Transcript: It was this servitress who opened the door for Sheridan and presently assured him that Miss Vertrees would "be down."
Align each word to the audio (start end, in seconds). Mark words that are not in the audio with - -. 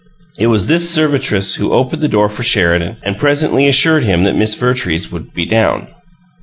It 0.39 0.47
was 0.47 0.65
this 0.65 0.89
servitress 0.89 1.57
who 1.57 1.73
opened 1.73 2.01
the 2.01 2.07
door 2.07 2.27
for 2.27 2.41
Sheridan 2.41 2.97
and 3.03 3.19
presently 3.19 3.67
assured 3.67 4.03
him 4.03 4.23
that 4.23 4.33
Miss 4.35 4.55
Vertrees 4.55 5.11
would 5.11 5.31
"be 5.31 5.45
down." 5.45 5.93